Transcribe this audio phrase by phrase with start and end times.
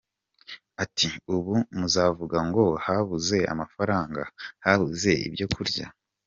[0.83, 4.21] Ati “Ubu muzavuga ngo habuze amafaranga,
[4.65, 5.85] habuze ibyo kurya?